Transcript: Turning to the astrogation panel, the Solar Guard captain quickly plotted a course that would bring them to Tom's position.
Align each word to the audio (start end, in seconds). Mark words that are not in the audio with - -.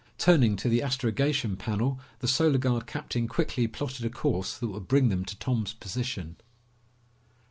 Turning 0.17 0.55
to 0.55 0.67
the 0.67 0.81
astrogation 0.81 1.55
panel, 1.55 1.99
the 2.21 2.27
Solar 2.27 2.57
Guard 2.57 2.87
captain 2.87 3.27
quickly 3.27 3.67
plotted 3.67 4.03
a 4.03 4.09
course 4.09 4.57
that 4.57 4.69
would 4.69 4.87
bring 4.87 5.09
them 5.09 5.23
to 5.23 5.37
Tom's 5.37 5.73
position. 5.73 6.37